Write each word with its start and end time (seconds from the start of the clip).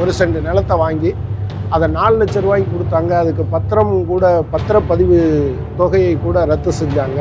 ஒரு 0.00 0.12
சென்ட் 0.18 0.38
நிலத்தை 0.48 0.76
வாங்கி 0.84 1.10
அதை 1.74 1.86
நாலு 1.96 2.14
லட்ச 2.20 2.40
ரூபாய்க்கு 2.44 2.74
கொடுத்தாங்க. 2.74 3.12
அதுக்கு 3.22 3.42
பத்திரம் 3.54 3.92
கூட 4.10 4.24
பத்திரப்பதிவு 4.52 5.18
தொகையை 5.80 6.12
கூட 6.26 6.44
ரத்து 6.50 6.70
செஞ்சாங்க. 6.80 7.18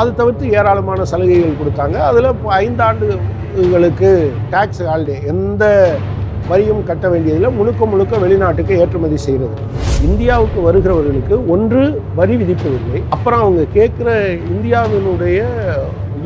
அது 0.00 0.10
தவிர்த்து 0.20 0.52
ஏராளமான 0.58 1.04
சலுகைகள் 1.12 1.60
கொடுத்தாங்க. 1.60 1.96
அதில் 2.08 2.32
இப்போ 2.34 2.48
ஐந்தாண்டுகளுக்கு 2.64 4.10
டேக்ஸ் 4.54 4.82
ஹாலிடே 4.90 5.16
எந்த 5.32 5.64
வரியும் 6.50 6.82
கட்ட 6.88 7.06
வேண்டியதில் 7.12 7.56
முழுக்க 7.58 7.86
முழுக்க 7.92 8.18
வெளிநாட்டுக்கு 8.24 8.74
ஏற்றுமதி 8.82 9.16
செய்கிறது 9.26 9.56
இந்தியாவுக்கு 10.08 10.58
வருகிறவர்களுக்கு 10.66 11.36
ஒன்று 11.54 11.82
வரி 12.18 12.34
விதிப்பதில்லை 12.40 13.00
அப்புறம் 13.14 13.42
அவங்க 13.44 13.62
கேட்குற 13.76 14.10
இந்தியாவினுடைய 14.54 15.38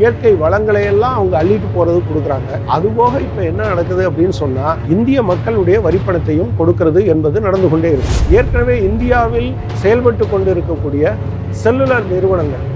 இயற்கை 0.00 0.32
வளங்களை 0.42 0.82
எல்லாம் 0.92 1.16
அவங்க 1.18 1.34
அள்ளிட்டு 1.42 1.68
போறது 1.76 2.00
கொடுக்குறாங்க. 2.08 2.50
அதுபோக 2.76 3.20
இப்போ 3.26 3.40
என்ன 3.50 3.68
நடக்குது 3.72 4.02
அப்படின்னு 4.10 4.36
சொன்னால் 4.42 4.78
இந்திய 4.96 5.22
மக்களுடைய 5.30 5.78
வரிப்பணத்தையும் 5.86 6.52
கொடுக்கிறது 6.58 7.02
என்பது 7.14 7.46
நடந்து 7.46 7.70
கொண்டே 7.72 7.92
இருக்கு. 7.94 8.18
ஏற்கனவே 8.38 8.76
இந்தியாவில் 8.90 9.50
செயல்பட்டு 9.84 10.26
கொண்டு 10.34 10.50
இருக்கக்கூடிய 10.56 11.14
செல்லுலர் 11.62 12.06
நிறுவனங்கள் 12.12 12.66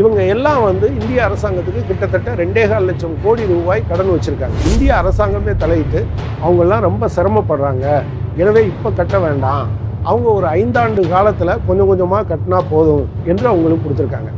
இவங்க 0.00 0.20
எல்லாம் 0.32 0.62
வந்து 0.68 0.86
இந்திய 0.98 1.20
அரசாங்கத்துக்கு 1.26 1.82
கிட்டத்தட்ட 1.90 2.34
ரெண்டே 2.40 2.64
கால் 2.70 2.88
லட்சம் 2.88 3.14
கோடி 3.22 3.44
ரூபாய் 3.52 3.86
கடன் 3.90 4.12
வச்சிருக்காங்க. 4.14 4.56
இந்திய 4.70 4.90
அரசாங்கமே 5.00 5.54
தலையிட்டு 5.62 6.00
அவங்கெல்லாம் 6.44 6.84
ரொம்ப 6.88 7.08
சிரமப்படுறாங்க. 7.16 7.86
எனவே 8.42 8.62
இப்போ 8.72 8.90
கட்ட 9.00 9.18
வேண்டாம். 9.26 9.64
அவங்க 10.10 10.28
ஒரு 10.38 10.46
ஐந்தாண்டு 10.58 11.02
காலத்தில் 11.14 11.58
கொஞ்சம் 11.68 11.88
கொஞ்சமாக 11.92 12.28
கட்டினா 12.32 12.58
போதும் 12.74 13.06
என்று 13.30 13.46
அவங்களுக்கு 13.52 13.84
கொடுத்துருக்காங்க. 13.84 14.30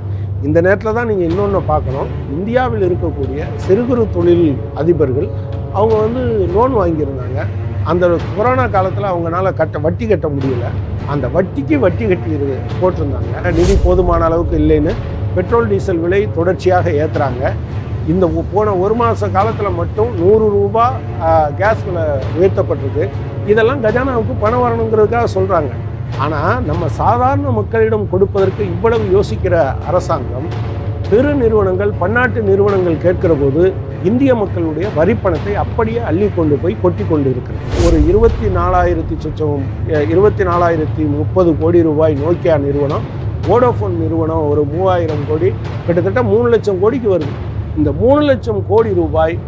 இந்த 0.49 0.59
நேரத்தில் 0.67 0.97
தான் 0.99 1.09
நீங்கள் 1.11 1.29
இன்னொன்று 1.31 1.59
பார்க்கணும். 1.71 2.11
இந்தியாவில் 2.37 2.85
இருக்கக்கூடிய 2.89 3.41
சிறு 3.65 3.83
குறு 3.89 4.05
தொழில் 4.15 4.47
அதிபர்கள் 4.81 5.29
அவங்க 5.79 5.95
வந்து 6.05 6.23
லோன் 6.55 6.75
வாங்கியிருந்தாங்க. 6.81 7.41
அந்த 7.91 8.05
கொரோனா 8.37 8.65
காலத்தில் 8.77 9.11
அவங்களால 9.11 9.53
கட்ட 9.61 9.79
வட்டி 9.87 10.07
கட்ட 10.13 10.29
முடியல. 10.37 10.67
அந்த 11.13 11.27
வட்டிக்கு 11.37 11.77
வட்டி 11.85 12.05
கட்டி 12.13 12.31
போட்டிருந்தாங்க. 12.81 13.35
நிதி 13.59 13.77
போதுமான 13.85 14.25
அளவுக்கு 14.29 14.57
இல்லைன்னு 14.63 14.95
பெட்ரோல் 15.37 15.71
டீசல் 15.73 16.03
விலை 16.05 16.21
தொடர்ச்சியாக 16.39 16.91
ஏற்றுறாங்க 17.03 17.53
இந்த 18.13 18.27
போன 18.53 18.73
ஒரு 18.83 18.95
மாத 19.01 19.29
காலத்தில் 19.37 19.79
மட்டும் 19.81 20.11
நூறு 20.21 20.47
ரூபா 20.57 20.85
கேஸ் 21.61 21.85
விலை 21.89 22.05
உயர்த்தப்பட்டிருக்கு. 22.39 23.05
இதெல்லாம் 23.53 23.83
கஜானாவுக்கு 23.85 24.35
பணம் 24.45 24.65
வரணுங்கிறதுக்காக 24.65 25.29
சொல்கிறாங்க 25.37 25.73
ஆனால் 26.19 26.65
நம்ம 26.65 26.89
சாதாரண 26.89 27.51
மக்களிடம் 27.51 28.11
கொடுப்பதற்கு 28.11 28.63
இவ்வளவு 28.65 29.05
யோசிக்கிற 29.13 29.77
அரசாங்கம் 29.87 30.49
பெரு 31.11 31.35
நிறுவனங்கள் 31.35 31.93
பன்னாட்டு 31.99 32.43
நிறுவனங்கள் 32.43 32.97
கேட்கிற 32.97 33.35
போது 33.35 33.73
இந்திய 34.03 34.35
மக்களுடைய 34.35 34.89
வரிப்பணத்தை 34.97 35.55
அப்படியே 35.55 35.99
அள்ளி 35.99 36.29
கொண்டு 36.37 36.55
போய் 36.55 36.81
கொட்டி 36.83 37.05
கொண்டு 37.05 37.31
இருக்கிறது 37.31 37.87
ஒரு 37.87 37.97
இருபத்தி 38.01 38.47
நாலாயிரத்தி 38.49 39.17
சொச்சம் 39.21 39.65
இருபத்தி 40.11 40.45
நாலாயிரத்தி 40.45 41.05
முப்பது 41.09 41.57
கோடி 41.57 41.83
ரூபாய் 41.83 42.15
நோக்கியா 42.15 42.57
நிறுவனம் 42.59 43.07
வோடோஃபோன் 43.49 43.97
நிறுவனம் 43.99 44.49
ஒரு 44.49 44.65
மூவாயிரம் 44.65 45.25
கோடி 45.29 45.55
கிட்டத்தட்ட 45.87 46.23
மூணு 46.23 46.49
லட்சம் 46.49 46.81
கோடிக்கு 46.81 47.09
வருது. 47.09 47.35
இந்த 47.77 47.93
மூணு 47.93 48.21
லட்சம் 48.21 48.67
கோடி 48.69 48.95
ரூபாய் 48.95 49.39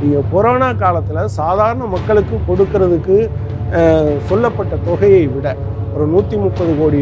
நீங்கள் 0.00 0.22
கொரோனா 0.32 0.72
காலத்தில் 0.72 1.28
சாதாரண 1.28 1.84
மக்களுக்கு 1.84 2.36
கொடுக்கறதுக்கு 2.48 3.30
சொல்லப்பட்ட 4.28 4.76
தொகையை 4.76 5.26
விட 5.26 5.56
ஒரு 5.94 6.04
நூற்றி 6.12 6.36
முப்பது 6.36 6.72
கோடி 6.80 7.00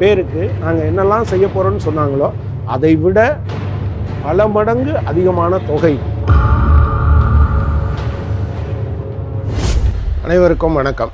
பேருக்கு 0.00 0.42
நாங்கள் 0.60 0.86
என்னெல்லாம் 0.90 1.28
செய்ய 1.32 1.46
போகிறோம்னு 1.46 1.86
சொன்னாங்களோ 1.88 2.28
அதை 2.74 2.92
விட 3.02 3.18
பல 4.24 4.46
மடங்கு 4.54 4.92
அதிகமான 5.10 5.58
தொகை. 5.70 5.92
அனைவருக்கும் 10.24 10.78
வணக்கம். 10.80 11.12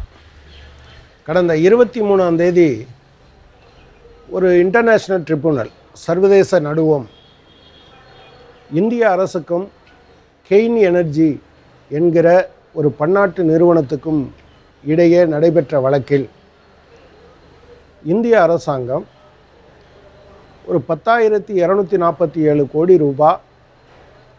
கடந்த 1.28 1.56
இருபத்தி 1.66 2.00
மூணாம் 2.00 2.38
தேதி 2.42 2.68
ஒரு 4.36 4.48
இன்டர்நேஷ்னல் 4.64 5.26
ட்ரிபுனல் 5.28 5.72
சர்வதேச 6.04 6.60
நடுவம் 6.68 7.06
இந்திய 8.80 9.04
அரசுக்கும் 9.10 9.66
கெயின் 10.50 10.80
எனர்ஜி 10.90 11.30
என்கிற 11.90 12.28
ஒரு 12.72 12.88
பன்னாட்டு 12.98 13.42
நிறுவனத்துக்கும் 13.52 14.22
இடையே 14.84 15.22
நடைபெற்ற 15.34 15.80
வழக்கில் 15.80 16.26
இந்திய 18.02 18.34
அரசாங்கம் 18.46 19.04
ஒரு 20.68 20.78
பத்தாயிரத்தி 20.88 21.52
இரநூத்தி 21.62 21.96
நாற்பத்தி 22.02 22.40
ஏழு 22.50 22.64
கோடி 22.72 22.96
ரூபாய் 23.02 23.40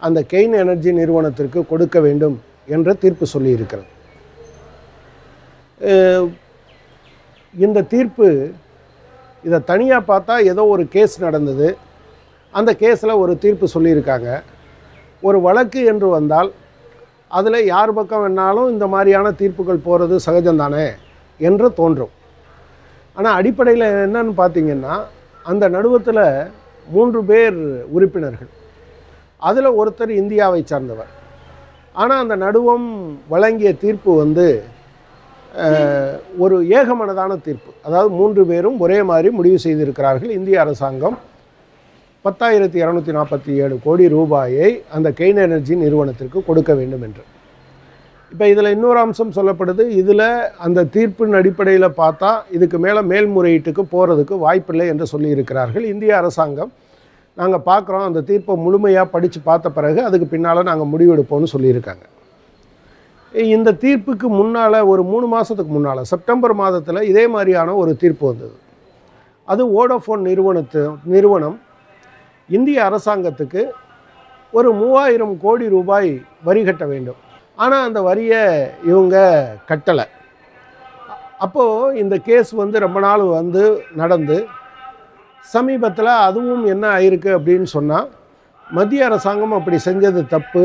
அந்த 0.02 0.20
கெயின் 0.34 0.56
எனர்ஜி 0.64 0.92
நிறுவனத்திற்கு 1.00 1.62
கொடுக்க 1.72 2.00
வேண்டும் 2.06 2.36
என்ற 2.76 2.94
தீர்ப்பு 3.04 3.26
சொல்லியிருக்கிறது. 3.34 3.90
இந்த 7.54 7.84
தீர்ப்பு 7.94 8.28
இதை 9.48 9.60
தனியாக 9.72 10.10
பார்த்தா 10.12 10.36
ஏதோ 10.52 10.64
ஒரு 10.76 10.86
கேஸ் 10.96 11.16
நடந்தது. 11.26 11.68
அந்த 12.54 12.72
கேஸில் 12.84 13.20
ஒரு 13.24 13.36
தீர்ப்பு 13.44 13.68
சொல்லியிருக்காங்க. 13.76 14.30
ஒரு 15.28 15.38
வழக்கு 15.48 15.82
என்று 15.92 16.10
வந்தால் 16.18 16.52
அதில் 17.40 17.68
யார் 17.74 17.98
பக்கம் 17.98 18.24
வேணாலும் 18.26 18.72
இந்த 18.74 18.88
மாதிரியான 18.94 19.32
தீர்ப்புகள் 19.42 19.86
போகிறது 19.88 20.16
சகஜம்தானே 20.28 20.88
என்று 21.40 21.68
தோன்றும். 21.82 22.14
ஆனால் 23.20 23.38
அடிப்படையில் 23.40 23.86
என்னன்னு 24.06 24.34
பார்த்தீங்கன்னா 24.42 24.96
அந்த 25.52 25.66
நடுவத்தில் 25.76 26.26
மூன்று 26.96 27.20
பேர் 27.30 27.58
உறுப்பினர்கள். 27.96 28.52
அதில் 29.50 29.78
ஒருத்தர் 29.80 30.12
இந்தியாவை 30.22 30.62
சார்ந்தவர். 30.72 31.14
ஆனால் 32.02 32.22
அந்த 32.24 32.36
நடுவம் 32.46 32.88
வழங்கிய 33.34 33.72
தீர்ப்பு 33.84 34.12
வந்து 34.24 34.46
ஒரு 36.44 36.56
ஏகமனதான 36.78 37.38
தீர்ப்பு. 37.48 37.72
அதாவது 37.88 38.10
மூன்று 38.20 38.42
பேரும் 38.52 38.78
ஒரே 38.86 39.00
மாதிரி 39.10 39.30
முடிவு 39.40 39.58
செய்திருக்கிறார்கள். 39.66 40.32
இந்திய 40.40 40.58
அரசாங்கம் 40.64 41.18
பத்தாயிரத்தி 42.26 42.78
இரநூத்தி 42.84 43.14
நாற்பத்தி 43.18 43.52
ஏழு 43.64 43.76
கோடி 43.86 44.06
ரூபாயை 44.16 44.70
அந்த 44.96 45.10
கெயின் 45.20 45.42
எனர்ஜி 45.48 45.76
நிறுவனத்திற்கு 45.84 46.40
கொடுக்க 46.50 46.72
வேண்டும் 46.80 47.06
என்று. 47.08 47.24
இப்போ 48.32 48.46
இதில் 48.54 48.72
இன்னொரு 48.76 49.00
அம்சம் 49.04 49.36
சொல்லப்படுது. 49.38 49.84
இதில் 50.02 50.28
அந்த 50.66 50.86
தீர்ப்பின் 50.96 51.38
அடிப்படையில் 51.40 51.96
பார்த்தா 52.02 52.30
இதுக்கு 52.56 52.78
மேலே 52.86 53.02
மேல்முறையீட்டுக்கு 53.12 53.84
போகிறதுக்கு 53.94 54.36
வாய்ப்பில்லை 54.46 54.86
என்று 54.94 55.06
சொல்லியிருக்கிறார்கள் 55.14 55.86
இந்திய 55.92 56.12
அரசாங்கம். 56.22 56.72
நாங்கள் 57.40 57.64
பார்க்குறோம் 57.70 58.06
அந்த 58.10 58.22
தீர்ப்பை 58.30 58.56
முழுமையாக 58.66 59.08
படித்து 59.14 59.40
பார்த்த 59.50 59.68
பிறகு 59.78 60.00
அதுக்கு 60.08 60.28
பின்னால் 60.34 60.68
நாங்கள் 60.70 60.92
முடிவெடுப்போம்னு 60.94 61.54
சொல்லியிருக்காங்க. 61.54 62.06
இந்த 63.56 63.70
தீர்ப்புக்கு 63.84 64.28
முன்னால் 64.40 64.78
ஒரு 64.92 65.02
மூணு 65.12 65.26
மாதத்துக்கு 65.34 65.74
முன்னால் 65.76 66.10
செப்டம்பர் 66.12 66.54
மாதத்தில் 66.62 67.08
இதே 67.12 67.26
மாதிரியான 67.36 67.76
ஒரு 67.82 67.92
தீர்ப்பு 68.04 68.26
வந்தது. 68.30 68.56
அது 69.48 69.64
ஓடோஃபோன் 69.80 70.24
நிறுவனத்து 70.30 70.84
நிறுவனம் 71.14 71.58
இந்திய 72.50 72.78
அரசாங்கத்துக்கு 72.90 73.64
ஒரு 74.54 74.70
மூவாயிரம் 74.82 75.34
கோடி 75.46 75.66
ரூபாய் 75.76 76.12
வரி 76.48 76.62
கட்ட 76.68 76.86
வேண்டும். 76.94 77.20
ஆனால் 77.64 77.86
அந்த 77.88 78.00
வரியை 78.10 78.42
இவங்க 78.90 79.16
கட்டலை. 79.70 80.06
அப்போது 81.46 81.98
இந்த 82.02 82.16
கேஸ் 82.28 82.52
வந்து 82.62 82.78
ரொம்ப 82.86 83.00
நாள் 83.08 83.24
வந்து 83.40 83.64
நடந்து 84.02 84.38
சமீபத்தில் 85.48 86.12
அதுவும் 86.28 86.64
என்ன 86.74 86.86
ஆயிருக்கு 86.96 87.30
அப்படின்னு 87.38 87.68
சொன்னால் 87.76 88.08
மத்திய 88.68 89.06
அரசாங்கம் 89.10 89.58
அப்படி 89.58 89.78
செஞ்சது 89.88 90.22
தப்பு. 90.36 90.64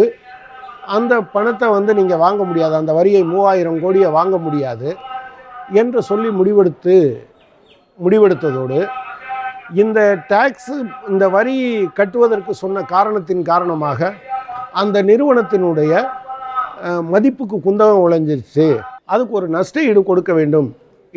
அந்த 0.96 1.12
பணத்தை 1.34 1.68
வந்து 1.76 1.92
நீங்கள் 1.98 2.22
வாங்க 2.24 2.42
முடியாது. 2.48 2.74
அந்த 2.80 2.92
வரியை 2.98 3.22
மூவாயிரம் 3.32 3.78
கோடியை 3.84 4.08
வாங்க 4.18 4.36
முடியாது 4.46 4.88
என்று 5.82 6.00
சொல்லி 6.10 6.30
முடிவெடுத்து 6.38 6.96
முடிவெடுத்ததோடு 8.04 8.80
இந்த 9.82 10.00
டேக்ஸு 10.32 10.74
இந்த 11.12 11.24
வரி 11.36 11.56
கட்டுவதற்கு 11.98 12.52
சொன்ன 12.62 12.82
காரணத்தின் 12.94 13.42
காரணமாக 13.52 14.10
அந்த 14.82 14.96
நிறுவனத்தினுடைய 15.10 15.92
மதிப்புக்கு 17.12 17.56
குந்தகம் 17.66 18.02
உழைஞ்சிருச்சு 18.06 18.66
அதுக்கு 19.12 19.34
ஒரு 19.40 19.48
நஷ்ட 19.56 19.86
ஈடு 19.88 20.00
கொடுக்க 20.10 20.32
வேண்டும் 20.40 20.68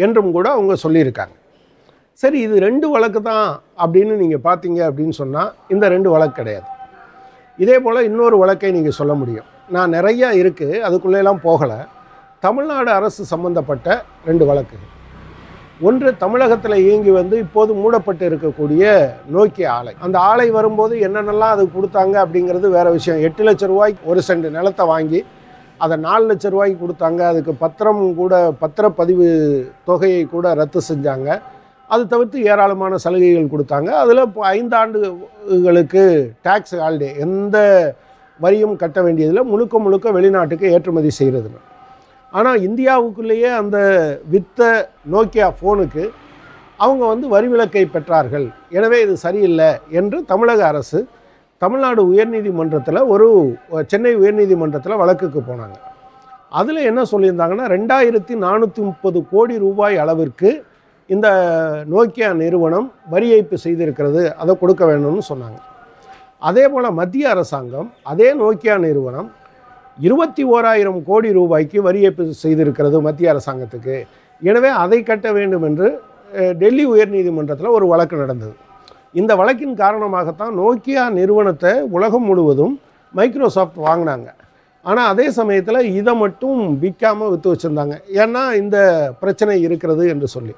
என்றும் 0.05 0.31
கூட 0.37 0.47
அவங்க 0.55 0.73
சொல்லியிருக்காங்க. 0.85 1.35
சரி 2.21 2.39
இது 2.45 2.55
ரெண்டு 2.67 2.87
வழக்கு 2.93 3.19
தான் 3.29 3.47
அப்படின்னு 3.83 4.13
நீங்கள் 4.23 4.43
பார்த்தீங்க 4.47 4.79
அப்படின்னு 4.89 5.15
சொன்னால் 5.21 5.51
இந்த 5.73 5.85
ரெண்டு 5.95 6.09
வழக்கு 6.13 6.37
கிடையாது. 6.39 6.67
இதே 7.63 7.77
போல் 7.85 8.07
இன்னொரு 8.09 8.35
வழக்கை 8.43 8.71
நீங்கள் 8.77 8.97
சொல்ல 8.99 9.13
முடியும். 9.21 9.47
நான் 9.75 9.93
நிறையா 9.97 10.29
இருக்குது 10.41 10.83
அதுக்குள்ளேலாம் 10.87 11.41
போகலை. 11.47 11.79
தமிழ்நாடு 12.45 12.91
அரசு 12.97 13.21
சம்பந்தப்பட்ட 13.33 13.87
ரெண்டு 14.29 14.45
வழக்கு 14.49 14.77
ஒன்று 15.87 16.09
தமிழகத்தில் 16.21 16.83
இயங்கி 16.83 17.11
வந்து 17.17 17.35
இப்போது 17.45 17.71
மூடப்பட்டு 17.81 18.23
இருக்கக்கூடிய 18.29 18.83
நோக்கிய 19.35 19.65
ஆலை. 19.77 19.91
அந்த 20.05 20.17
ஆலை 20.29 20.47
வரும்போது 20.57 20.93
என்னென்னலாம் 21.07 21.53
அது 21.55 21.63
கொடுத்தாங்க 21.75 22.15
அப்படிங்கிறது 22.23 22.67
வேற 22.77 22.87
விஷயம். 22.97 23.19
எட்டு 23.27 23.43
லட்ச 23.47 23.65
ரூபாய்க்கு 23.71 24.09
ஒரு 24.11 24.21
சென்ட் 24.27 24.47
நிலத்தை 24.57 24.85
வாங்கி 24.93 25.19
அதை 25.83 25.95
நாலு 26.07 26.23
லட்ச 26.29 26.49
ரூபாய்க்கு 26.53 26.81
கொடுத்தாங்க. 26.83 27.21
அதுக்கு 27.31 27.53
பத்திரம் 27.63 28.01
கூட 28.21 28.33
பத்திரப்பதிவு 28.63 29.27
தொகையை 29.89 30.23
கூட 30.33 30.53
ரத்து 30.59 30.81
செஞ்சாங்க. 30.89 31.29
அது 31.93 32.03
தவிர்த்து 32.13 32.37
ஏராளமான 32.51 32.97
சலுகைகள் 33.05 33.53
கொடுத்தாங்க. 33.53 33.89
அதில் 34.01 34.25
இப்போ 34.27 34.41
ஐந்தாண்டுகளுக்கு 34.55 36.03
டேக்ஸ் 36.47 36.75
ஹாலிடே 36.83 37.09
எந்த 37.25 37.57
வரியும் 38.39 38.75
கட்ட 38.81 38.99
வேண்டியதில் 39.05 39.49
முழுக்க 39.51 39.77
முழுக்க 39.85 40.07
வெளிநாட்டுக்கு 40.17 40.71
ஏற்றுமதி 40.75 41.11
செய்கிறதுன்னு 41.19 41.61
ஆனால் 42.37 42.63
இந்தியாவுக்குள்ளேயே 42.67 43.49
அந்த 43.61 43.77
வித்த 44.33 44.61
நோக்கியா 45.13 45.47
ஃபோனுக்கு 45.59 46.03
அவங்க 46.85 47.03
வந்து 47.11 47.27
வரி 47.35 47.47
விலக்கை 47.51 47.83
பெற்றார்கள். 47.93 48.47
எனவே 48.77 48.97
இது 49.05 49.13
சரியில்லை 49.25 49.69
என்று 49.99 50.17
தமிழக 50.31 50.61
அரசு 50.71 50.99
தமிழ்நாடு 51.63 52.01
உயர்நீதிமன்றத்தில் 52.11 52.99
ஒரு 53.13 53.27
சென்னை 53.91 54.11
உயர்நீதிமன்றத்தில் 54.21 54.99
வழக்குக்கு 55.01 55.39
போனாங்க. 55.49 55.77
அதில் 56.59 56.87
என்ன 56.89 57.01
சொல்லியிருந்தாங்கன்னா 57.11 57.65
ரெண்டாயிரத்தி 57.75 58.33
நானூற்றி 58.43 58.81
முப்பது 58.89 59.19
கோடி 59.31 59.55
ரூபாய் 59.63 59.95
அளவிற்கு 60.03 60.49
இந்த 61.15 61.27
நோக்கியா 61.93 62.29
நிறுவனம் 62.43 62.87
வரி 63.13 63.27
ஏய்ப்பு 63.37 63.57
செய்திருக்கிறது 63.65 64.21
அதை 64.41 64.53
கொடுக்க 64.61 64.83
வேணும்னு 64.89 65.23
சொன்னாங்க. 65.31 65.59
அதே 66.49 66.65
போல் 66.73 66.97
மத்திய 66.99 67.27
அரசாங்கம் 67.35 67.89
அதே 68.11 68.29
நோக்கியா 68.43 68.75
நிறுவனம் 68.87 69.29
இருபத்தி 70.07 70.43
ஓராயிரம் 70.55 70.99
கோடி 71.09 71.29
ரூபாய்க்கு 71.39 71.79
வரி 71.87 72.01
ஏய்ப்பு 72.07 72.23
செய்திருக்கிறது 72.43 72.97
மத்திய 73.07 73.33
அரசாங்கத்துக்கு. 73.33 73.95
எனவே 74.41 74.71
அதை 74.83 74.99
கட்ட 75.09 75.27
வேண்டும் 75.37 75.65
என்று 75.69 75.87
டெல்லி 76.61 76.85
உயர்நீதிமன்றத்தில் 76.93 77.75
ஒரு 77.77 77.85
வழக்கு 77.93 78.15
நடந்தது. 78.23 78.55
இந்த 79.19 79.31
வழக்கின் 79.39 79.75
காரணமாகத்தான் 79.83 80.53
நோக்கியா 80.61 81.03
நிறுவனத்தை 81.19 81.71
உலகம் 81.97 82.27
முழுவதும் 82.29 82.73
மைக்ரோசாஃப்ட் 83.17 83.79
வாங்கினாங்க. 83.87 84.27
ஆனால் 84.85 85.09
அதே 85.13 85.27
சமயத்தில் 85.37 85.89
இதை 85.99 86.13
மட்டும் 86.23 86.59
விற்காமல் 86.81 87.31
விற்று 87.33 87.51
வச்சுருந்தாங்க. 87.51 87.95
ஏன்னா 88.21 88.43
இந்த 88.61 88.77
பிரச்சனை 89.21 89.55
இருக்கிறது 89.67 90.03
என்று 90.13 90.27
சொல்லி. 90.35 90.53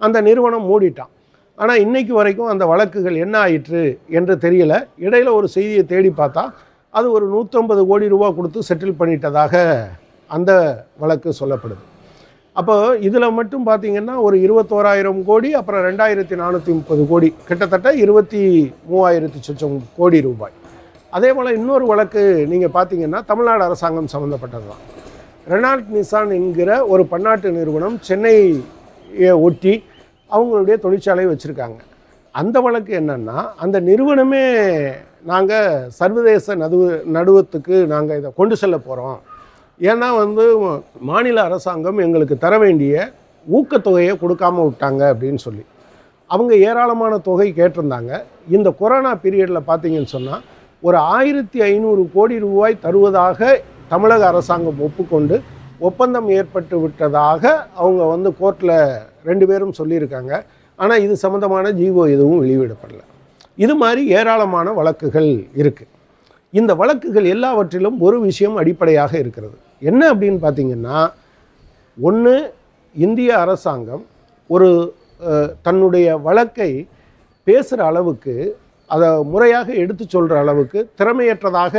அந்த 0.00 0.20
நிறுவனம் 0.28 0.66
மூடிட்டான். 0.70 1.12
ஆனால் 1.58 1.82
இன்றைக்கு 1.84 2.14
வரைக்கும் 2.18 2.50
அந்த 2.52 2.64
வழக்குகள் 2.72 3.16
என்ன 3.24 3.36
ஆயிற்று 3.44 3.82
என்று 4.18 4.36
தெரியல. 4.44 4.74
இடையில 5.06 5.32
ஒரு 5.38 5.48
செய்தியை 5.56 5.84
தேடி 5.92 6.12
பார்த்தா 6.20 6.44
அது 6.98 7.06
ஒரு 7.16 7.26
நூற்றம்பது 7.34 7.82
கோடி 7.90 8.06
ரூபா 8.14 8.28
கொடுத்து 8.38 8.68
செட்டில் 8.68 8.98
பண்ணிட்டதாக 9.00 9.54
அந்த 10.30 10.52
வழக்கு 11.02 11.30
சொல்லப்படுது. 11.40 11.82
அப்போ 12.56 12.74
இதில் 13.06 13.34
மட்டும் 13.36 13.66
பார்த்தீங்கன்னா 13.68 14.14
ஒரு 14.26 14.36
இருபத்தோராயிரம் 14.46 15.20
கோடி 15.28 15.50
அப்புறம் 15.60 15.84
ரெண்டாயிரத்தி 15.88 16.34
நானூற்றி 16.40 16.72
முப்பது 16.78 17.02
கோடி. 17.10 17.28
கிட்டத்தட்ட 17.48 17.88
இருபத்தி 18.02 18.42
மூவாயிரத்தி 18.90 19.38
சொச்சம் 19.46 19.76
கோடி 19.98 20.18
ரூபாய். 20.26 20.54
அதே 21.16 21.30
போல் 21.36 21.56
இன்னொரு 21.58 21.86
வழக்கு 21.92 22.22
நீங்கள் 22.52 22.74
பார்த்தீங்கன்னா 22.76 23.20
தமிழ்நாடு 23.30 23.64
அரசாங்கம் 23.68 24.12
சம்மந்தப்பட்டது 24.14 24.68
தான் 24.72 24.82
ரெனால்ட் 25.52 25.88
நிசான் 25.96 26.34
என்கிற 26.40 26.70
ஒரு 26.92 27.02
பன்னாட்டு 27.12 27.48
நிறுவனம் 27.58 27.96
சென்னையை 28.08 28.44
ஒட்டி 29.46 29.74
அவங்களுடைய 30.30 30.76
தொழிற்சாலை 30.84 31.26
வச்சுருக்காங்க. 31.30 31.80
அந்த 32.34 32.56
வழக்கு 32.66 32.92
என்னென்னா 33.00 33.38
அந்த 33.64 33.76
நிறுவனமே 33.88 34.44
நாங்கள் 35.30 35.88
சர்வதேச 35.98 36.54
நடுவு 36.62 36.86
நடுவத்துக்கு 37.16 37.76
நாங்கள் 37.94 38.18
இதை 38.20 38.30
கொண்டு 38.40 38.54
செல்ல 38.62 38.76
போகிறோம் 38.86 39.18
ஏன்னா 39.80 40.08
வந்து 40.22 40.44
மாநில 41.10 41.38
அரசாங்கம் 41.48 41.98
எங்களுக்கு 42.06 42.36
தர 42.44 42.54
வேண்டிய 42.64 42.94
ஊக்கத்தொகையை 43.46 44.14
கொடுக்காம 44.22 44.64
விட்டாங்க 44.66 45.02
அப்படின்னு 45.12 45.40
சொல்லி. 45.46 45.64
அவங்க 46.30 46.52
ஏராளமான 46.68 47.14
தொகை 47.28 47.48
கேட்டிருந்தாங்க. 47.58 48.12
இந்த 48.56 48.68
கொரோனா 48.80 49.12
பீரியடில் 49.22 49.68
பார்த்தீங்கன்னு 49.70 50.14
சொன்னால் 50.16 50.44
ஒரு 50.82 50.98
ஆயிரத்தி 51.14 51.58
ஐநூறு 51.70 52.02
கோடி 52.14 52.36
ரூபாய் 52.44 52.82
தருவதாக 52.84 53.50
தமிழக 53.92 54.22
அரசாங்கம் 54.32 54.82
ஒப்புக்கொண்டு 54.86 55.36
ஒப்பந்தம் 55.88 56.28
ஏற்பட்டு 56.38 56.76
விட்டதாக 56.80 57.42
அவங்க 57.80 58.02
வந்து 58.14 58.28
கோர்ட்டில் 58.40 58.76
ரெண்டு 59.28 59.44
பேரும் 59.50 59.78
சொல்லியிருக்காங்க. 59.80 60.32
ஆனால் 60.78 61.02
இது 61.06 61.14
சம்மந்தமான 61.24 61.72
ஜீவோ 61.80 62.02
எதுவும் 62.14 62.42
வெளியிடப்படல. 62.44 63.02
இது 63.64 63.74
மாதிரி 63.82 64.02
ஏராளமான 64.18 64.72
வழக்குகள் 64.78 65.30
இருக்குது 65.60 65.91
இந்த 66.60 66.72
வழக்குகள் 66.80 67.26
எல்லாவற்றிலும் 67.34 67.98
ஒரு 68.06 68.16
விஷயம் 68.28 68.56
அடிப்படையாக 68.62 69.12
இருக்கிறது. 69.22 69.56
என்ன 69.90 70.02
அப்படின்னு 70.12 70.40
பார்த்தீங்கன்னா 70.46 70.98
ஒன்று 71.98 72.34
இந்திய 73.04 73.30
அரசாங்கம் 73.44 74.02
ஒரு 74.50 74.68
தன்னுடைய 75.66 76.06
வழக்கை 76.26 76.70
பேசுகிற 77.46 77.80
அளவுக்கு 77.90 78.34
அதை 78.90 79.08
முறையாக 79.32 79.68
எடுத்து 79.82 80.04
சொல்கிற 80.14 80.36
அளவுக்கு 80.44 80.78
திறமையற்றதாக 80.98 81.74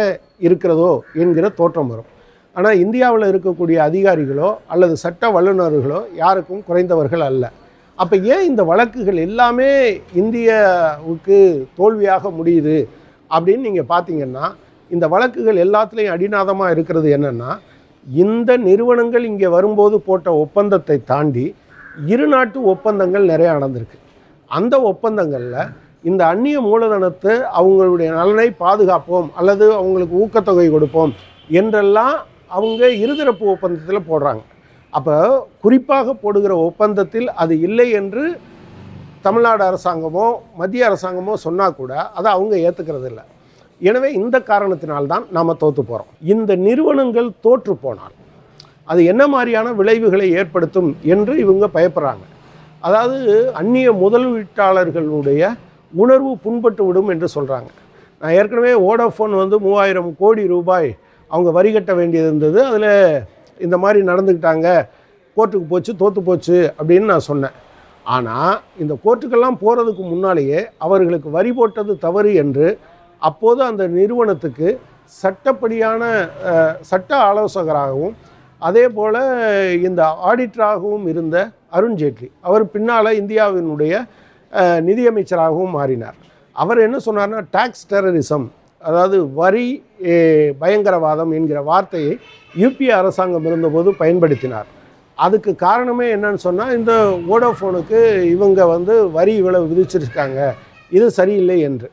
இருக்கிறதோ 0.48 0.92
என்கிற 1.24 1.46
தோற்றம் 1.60 1.92
வரும். 1.92 2.10
ஆனால் 2.56 2.80
இந்தியாவில் 2.84 3.30
இருக்கக்கூடிய 3.32 3.78
அதிகாரிகளோ 3.90 4.50
அல்லது 4.74 4.96
சட்ட 5.04 5.30
வல்லுநர்களோ 5.36 6.00
யாருக்கும் 6.22 6.66
குறைந்தவர்கள் 6.70 7.24
அல்ல. 7.30 7.44
அப்போ 7.98 8.16
ஏன் 8.34 8.48
இந்த 8.50 8.62
வழக்குகள் 8.72 9.20
எல்லாமே 9.28 9.72
இந்தியாவுக்கு 10.22 11.40
தோல்வியாக 11.80 12.32
முடியுது 12.40 12.78
அப்படின்னு 13.32 13.68
நீங்கள் 13.68 13.92
பார்த்தீங்கன்னா 13.94 14.46
இந்த 14.94 15.06
வழக்குகள் 15.14 15.64
எல்லாத்துலேயும் 15.66 16.16
அடிநாதமாக 16.16 16.74
இருக்கிறது 16.76 17.08
என்னென்னா 17.18 17.52
இந்த 18.06 18.52
நிறுவனங்கள் 18.68 19.26
இங்கே 19.32 19.50
வரும்போது 19.56 19.98
போட்ட 20.08 20.30
ஒப்பந்தத்தை 20.44 20.98
தாண்டி 21.12 21.46
இரு 22.14 22.26
நாட்டு 22.34 22.60
ஒப்பந்தங்கள் 22.72 23.30
நிறைய 23.32 23.50
நடந்திருக்கு. 23.58 23.98
அந்த 24.52 24.76
ஒப்பந்தங்களில் 24.92 25.60
இந்த 26.10 26.22
அந்நிய 26.32 26.58
மூலதனத்தை 26.68 27.34
அவங்களுடைய 27.60 28.10
நலனை 28.20 28.48
பாதுகாப்போம் 28.64 29.28
அல்லது 29.40 29.66
அவங்களுக்கு 29.80 30.16
ஊக்கத்தொகை 30.24 30.68
கொடுப்போம் 30.72 31.14
என்றெல்லாம் 31.60 32.16
அவங்க 32.58 32.90
இருதரப்பு 33.04 33.46
ஒப்பந்தத்தில் 33.54 34.08
போடுறாங்க. 34.10 34.44
அப்போ 34.94 35.16
குறிப்பாக 35.64 36.14
போடுகிற 36.24 36.54
ஒப்பந்தத்தில் 36.68 37.30
அது 37.44 37.54
இல்லை 37.68 37.88
என்று 38.00 38.24
தமிழ்நாடு 39.28 39.64
அரசாங்கமோ 39.70 40.26
மத்திய 40.60 40.90
அரசாங்கமோ 40.90 41.36
சொன்னால் 41.46 41.78
கூட 41.80 41.94
அதை 42.18 42.30
அவங்க 42.36 42.56
ஏற்றுக்கிறது 42.68 43.08
இல்லை 43.12 43.24
எனவே 43.90 44.10
இந்த 44.20 44.38
காரணத்தினால்தான் 44.52 45.26
நாம் 45.36 45.60
தோற்று 45.64 45.84
போகிறோம் 45.84 46.12
இந்த 46.34 46.52
நிறுவனங்கள் 46.68 47.30
தோற்று 47.46 47.74
போனால் 47.86 48.14
அது 48.92 49.02
என்ன 49.12 49.24
மாதிரியான 49.34 49.68
விளைவுகளை 49.80 50.28
ஏற்படுத்தும் 50.40 50.90
என்று 51.14 51.34
இவங்க 51.44 51.66
பயப்படுறாங்க. 51.76 52.24
அதாவது 52.88 53.20
அந்நிய 53.60 53.90
முதலீட்டாளர்களுடைய 54.04 55.52
உணர்வு 55.94 56.32
புண்பட்டு 56.46 56.84
விடும் 56.88 57.12
என்று 57.14 57.28
சொல்கிறாங்க 57.36 57.70
நான் 58.22 58.36
ஏற்கனவே 58.40 58.74
ஓடோஃபோன் 58.90 59.34
வந்து 59.42 59.58
மூவாயிரம் 59.66 60.12
கோடி 60.22 60.44
ரூபாய் 60.54 60.90
அவங்க 61.32 61.50
வரி 61.58 61.70
கட்ட 61.72 61.92
வேண்டியது 62.00 62.28
இருந்தது. 62.30 62.60
அதில் 62.70 62.90
இந்த 63.60 63.76
மாதிரி 63.84 64.00
நடந்துக்கிட்டாங்க. 64.10 64.68
கோர்ட்டுக்கு 65.38 65.68
போச்சு 65.72 65.92
தோற்று 66.02 66.22
போச்சு 66.30 66.58
அப்படின்னு 66.80 67.12
நான் 67.14 67.28
சொன்னேன். 67.30 67.56
ஆனால் 68.16 68.56
இந்த 68.84 68.94
கோர்ட்டுக்கெல்லாம் 69.04 69.60
போகிறதுக்கு 69.64 70.04
முன்னாலேயே 70.14 70.62
அவர்களுக்கு 70.86 71.30
வரி 71.38 71.52
போட்டது 71.60 71.94
தவறு 72.06 72.32
என்று 72.44 72.68
அப்போது 73.28 73.62
அந்த 73.72 73.84
நிறுவனத்துக்கு 73.98 74.70
சட்டப்படியான 75.22 76.04
சட்ட 76.90 77.12
ஆலோசகராகவும் 77.30 78.16
அதே 78.68 78.86
போல் 78.98 79.20
இந்த 79.88 80.02
ஆடிட்டராகவும் 80.30 81.06
இருந்த 81.14 81.38
அருண்ஜேட்லி 81.78 82.30
அவர் 82.48 82.64
பின்னால் 82.74 83.18
இந்தியாவினுடைய 83.22 83.94
நிதியமைச்சராகவும் 84.88 85.74
மாறினார். 85.78 86.18
அவர் 86.56 86.80
என்ன 86.88 86.98
சொன்னார்னா 87.06 87.40
டாக்ஸ் 87.56 87.88
டெரரிசம் 87.92 88.46
அதாவது 88.88 89.18
வரி 89.40 89.68
பயங்கரவாதம் 90.62 91.32
என்கிற 91.38 91.60
வார்த்தையை 91.72 92.14
யூபிஏ 92.62 92.94
அரசாங்கம் 93.00 93.48
இருந்தபோது 93.50 93.90
பயன்படுத்தினார். 94.02 94.70
அதுக்கு 95.18 95.52
காரணமே 95.66 96.08
என்னன்னு 96.16 96.42
சொன்னால் 96.48 96.76
இந்த 96.80 96.94
ஓடோஃபோனுக்கு 97.34 98.00
இவங்க 98.36 98.66
வந்து 98.76 98.96
வரி 99.18 99.34
இவ்வளவு 99.42 99.70
விதிச்சிருக்காங்க. 99.72 100.40
இது 100.98 101.06
சரியில்லை 101.20 101.58
என்று. 101.70 101.90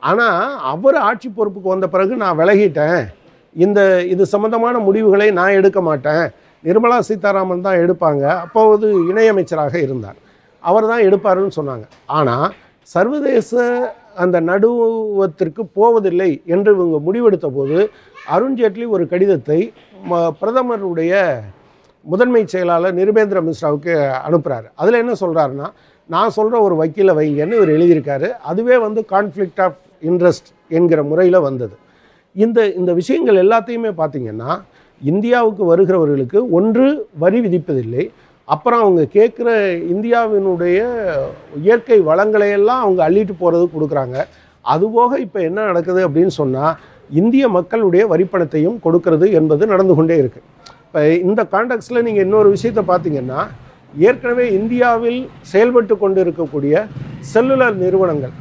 ஆனால் 0.00 0.58
அவர் 0.58 0.94
ஆட்சி 0.94 1.28
பொறுப்புக்கு 1.28 1.68
வந்த 1.68 1.88
பிறகு 1.88 2.16
நான் 2.16 2.38
விலகிட்டேன். 2.38 3.06
இந்த 3.54 4.04
இது 4.04 4.26
சம்பந்தமான 4.26 4.78
முடிவுகளை 4.78 5.30
நான் 5.30 5.50
எடுக்க 5.50 5.80
மாட்டேன். 5.80 6.30
நிர்மலா 6.64 6.98
சீதாராமன் 6.98 7.60
தான் 7.60 7.76
எடுப்பாங்க. 7.76 8.26
அப்போது 8.28 9.12
இணையமைச்சராக 9.12 9.74
இருந்தார். 9.74 10.16
அவர் 10.60 10.86
தான் 10.86 11.02
எடுப்பாருன்னு 11.02 11.50
சொன்னாங்க. 11.56 11.82
ஆனால் 12.06 12.54
சர்வதேச 12.82 13.82
அந்த 14.16 14.40
நடுவத்திற்கு 14.40 15.66
போவதில்லை 15.72 16.42
என்று 16.46 16.74
இவங்க 16.74 16.98
முடிவெடுத்த 16.98 17.48
போது 17.48 17.90
அருண்ஜேட்லி 18.30 18.88
ஒரு 18.88 19.08
கடிதத்தை 19.08 19.72
ம- 20.10 20.30
பிரதமருடைய 20.40 21.40
முதன்மை 22.02 22.46
செயலாளர் 22.46 22.94
நிருபேந்திர 22.94 23.50
மிஸ்ராவுக்கு 23.50 24.12
அனுப்புகிறாரு 24.28 24.70
அதில் 24.74 24.94
என்ன 24.94 25.12
சொல்கிறாருன்னா 25.20 25.70
நான் 26.06 26.30
சொல்கிற 26.30 26.62
ஒரு 26.62 26.84
வக்கீலை 26.84 27.14
வைங்கன்னு 27.14 27.52
இவர் 27.52 27.68
எழுதியிருக்காரு. 27.68 28.28
அதுவே 28.28 28.76
வந்து 28.76 29.04
கான்ஃப்ளிக்ட் 29.10 29.60
ஆஃப் 29.60 29.76
இன்ட்ரெஸ்ட் 30.08 30.48
என்கிற 30.78 31.00
முறையில் 31.10 31.44
வந்தது. 31.48 31.76
இந்த 32.36 32.58
இந்த 32.80 32.90
விஷயங்கள் 33.00 33.42
எல்லாத்தையுமே 33.44 33.90
பார்த்திங்கன்னா 34.00 34.50
இந்தியாவுக்கு 35.00 35.64
வருகிறவர்களுக்கு 35.70 36.38
ஒன்று 36.58 36.86
வரி 37.22 37.38
விதிப்பதில்லை. 37.44 38.04
அப்புறம் 38.48 38.82
அவங்க 38.84 39.02
கேட்குற 39.16 39.48
இந்தியாவினுடைய 39.94 40.78
இயற்கை 41.66 41.98
வளங்களை 42.10 42.48
எல்லாம் 42.58 42.82
அவங்க 42.84 43.00
அள்ளிட்டு 43.08 43.34
போகிறது 43.42 43.66
கொடுக்குறாங்க. 43.74 44.16
அதுபோக 44.64 45.18
இப்போ 45.26 45.38
என்ன 45.48 45.58
நடக்குது 45.70 46.00
அப்படின்னு 46.06 46.34
சொன்னால் 46.40 46.76
இந்திய 47.20 47.44
மக்களுடைய 47.56 48.02
வரிப்பணத்தையும் 48.12 48.78
கொடுக்கறது 48.86 49.26
என்பது 49.38 49.66
நடந்து 49.72 49.94
கொண்டே 49.98 50.16
இருக்குது 50.22 50.46
இப்போ 50.86 51.00
இந்த 51.26 51.40
காண்டக்ஸில் 51.54 52.04
நீங்கள் 52.06 52.24
இன்னொரு 52.26 52.48
விஷயத்தை 52.56 52.82
பார்த்தீங்கன்னா 52.90 53.40
ஏற்கனவே 54.08 54.46
இந்தியாவில் 54.58 55.20
செயல்பட்டு 55.52 55.94
கொண்டு 56.02 56.18
இருக்கக்கூடிய 56.24 56.84
செல்லுலர் 57.32 57.76
நிறுவனங்கள் 57.84 58.34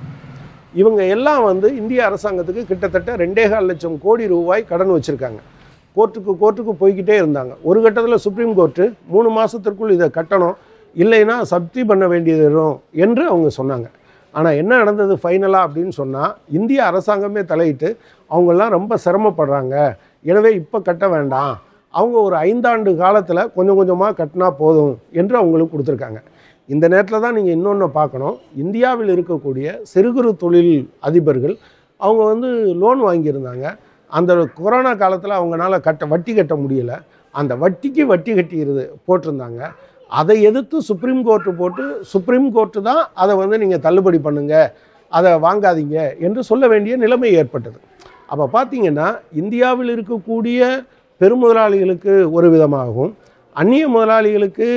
இவங்க 0.74 1.02
எல்லாம் 1.16 1.44
வந்து 1.50 1.68
இந்திய 1.80 2.00
அரசாங்கத்துக்கு 2.10 2.64
கிட்டத்தட்ட 2.72 3.12
ரெண்டே 3.24 3.46
கால் 3.52 3.70
லட்சம் 3.70 4.00
கோடி 4.06 4.26
ரூபாய் 4.34 4.70
கடன் 4.72 4.94
வச்சுருக்காங்க. 4.96 5.40
கோர்ட்டுக்கு 5.98 6.32
கோர்ட்டுக்கு 6.42 6.74
போய்க்கிட்டே 6.82 7.16
இருந்தாங்க. 7.22 7.54
ஒரு 7.70 7.80
கட்டத்தில் 7.86 8.24
சுப்ரீம் 8.26 8.56
கோர்ட்டு 8.60 8.86
மூணு 9.14 9.30
மாதத்திற்குள் 9.38 9.94
இதை 9.98 10.08
கட்டணும். 10.18 10.58
இல்லைன்னா 10.96 11.36
சப்தி 11.54 11.82
பண்ண 11.92 12.06
வேண்டியது 12.14 12.44
வரும் 12.50 12.76
என்று 13.06 13.24
அவங்க 13.32 13.50
சொன்னாங்க. 13.60 13.88
ஆனால் 14.34 14.58
என்ன 14.62 14.78
நடந்தது 14.82 15.14
ஃபைனலாக 15.22 15.68
அப்படின்னு 15.68 15.94
சொன்னால் 16.02 16.34
இந்திய 16.58 16.80
அரசாங்கமே 16.90 17.42
தலையிட்டு 17.52 17.90
அவங்கெல்லாம் 18.32 18.76
ரொம்ப 18.78 18.98
சிரமப்படுறாங்க. 19.06 19.76
எனவே 20.32 20.50
இப்போ 20.62 20.78
கட்ட 20.90 21.08
வேண்டாம். 21.16 21.54
அவங்க 21.94 22.18
ஒரு 22.28 22.36
ஐந்தாண்டு 22.48 22.92
காலத்தில் 23.04 23.50
கொஞ்சம் 23.56 23.78
கொஞ்சமாக 23.80 24.18
கட்டினா 24.22 24.48
போதும் 24.64 24.96
என்று 25.22 25.36
அவங்களுக்கு 25.42 25.74
கொடுத்துருக்காங்க. 25.76 26.20
இந்த 26.74 26.86
நேரத்தில் 26.94 27.24
தான் 27.26 27.36
நீங்கள் 27.38 27.56
இன்னொன்று 27.58 27.88
பார்க்கணும். 27.98 28.38
இந்தியாவில் 28.64 29.12
இருக்கக்கூடிய 29.16 29.68
சிறு 29.92 30.10
குறு 30.16 30.32
தொழில் 30.44 30.74
அதிபர்கள் 31.08 31.56
அவங்க 32.00 32.24
வந்து 32.32 32.50
லோன் 32.82 33.02
வாங்கியிருந்தாங்க. 33.08 33.68
அந்த 34.12 34.32
கொரோனா 34.58 34.92
காலத்தில் 35.04 35.38
அவங்களால 35.38 35.80
கட்ட 35.88 36.06
வட்டி 36.14 36.34
கட்ட 36.40 36.56
முடியல. 36.64 36.94
அந்த 37.36 37.54
வட்டிக்கு 37.64 38.04
வட்டி 38.12 38.32
கட்டிடுது 38.40 38.84
போட்டிருந்தாங்க. 39.08 39.62
அதை 40.20 40.36
எதிர்த்து 40.50 40.78
சுப்ரீம் 40.90 41.24
கோர்ட்டு 41.28 41.52
போட்டு 41.62 41.84
சுப்ரீம் 42.12 42.50
கோர்ட்டு 42.56 42.82
தான் 42.90 43.02
அதை 43.22 43.34
வந்து 43.42 43.56
நீங்கள் 43.64 43.84
தள்ளுபடி 43.86 44.20
பண்ணுங்கள் 44.28 44.70
அதை 45.12 45.32
வாங்காதீங்க 45.46 45.98
என்று 46.26 46.42
சொல்ல 46.50 46.64
வேண்டிய 46.74 46.94
நிலைமை 47.04 47.30
ஏற்பட்டது. 47.42 47.80
அப்போ 48.32 48.46
பார்த்தீங்கன்னா 48.56 49.08
இந்தியாவில் 49.42 49.92
இருக்கக்கூடிய 49.96 50.60
பெருமுதலாளிகளுக்கு 51.22 52.14
ஒரு 52.38 52.48
விதமாகவும் 52.56 53.12
அந்நிய 53.56 53.86
முதலாளிகளுக்கு 53.96 54.70